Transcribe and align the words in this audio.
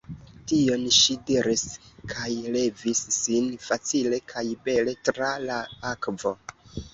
Tion 0.51 0.85
ŝi 0.99 1.17
diris 1.27 1.65
kaj 2.13 2.29
levis 2.55 3.01
sin 3.17 3.51
facile 3.67 4.21
kaj 4.33 4.45
bele 4.71 4.97
tra 5.11 5.31
la 5.45 5.61
akvo. 5.93 6.35